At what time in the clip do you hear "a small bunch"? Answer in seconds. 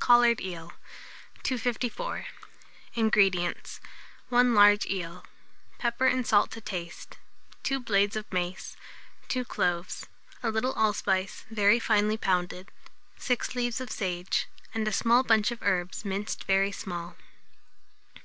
14.88-15.52